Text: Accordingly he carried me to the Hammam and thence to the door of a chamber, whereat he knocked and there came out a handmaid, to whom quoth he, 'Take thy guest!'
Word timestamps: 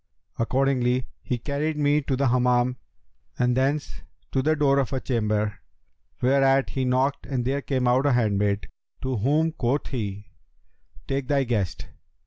Accordingly 0.39 1.05
he 1.21 1.37
carried 1.37 1.77
me 1.77 2.01
to 2.01 2.15
the 2.15 2.29
Hammam 2.29 2.77
and 3.37 3.55
thence 3.55 4.01
to 4.31 4.41
the 4.41 4.55
door 4.55 4.79
of 4.79 4.91
a 4.93 4.99
chamber, 4.99 5.59
whereat 6.23 6.71
he 6.71 6.85
knocked 6.85 7.27
and 7.27 7.45
there 7.45 7.61
came 7.61 7.87
out 7.87 8.07
a 8.07 8.13
handmaid, 8.13 8.67
to 9.03 9.17
whom 9.17 9.51
quoth 9.51 9.89
he, 9.89 10.31
'Take 11.07 11.27
thy 11.27 11.43
guest!' 11.43 11.85